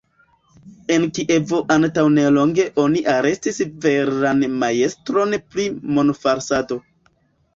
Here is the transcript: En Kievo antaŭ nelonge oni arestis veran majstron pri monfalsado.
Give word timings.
En 0.93 1.03
Kievo 1.17 1.57
antaŭ 1.73 2.05
nelonge 2.13 2.63
oni 2.83 3.03
arestis 3.13 3.61
veran 3.87 4.41
majstron 4.63 5.39
pri 5.53 5.67
monfalsado. 5.99 6.79